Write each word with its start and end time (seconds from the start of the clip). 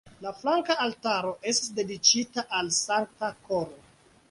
La 0.21 0.29
flanka 0.37 0.75
altaro 0.85 1.33
estas 1.51 1.69
dediĉita 1.81 2.47
al 2.61 2.73
Sankta 2.81 3.33
Koro. 3.47 3.89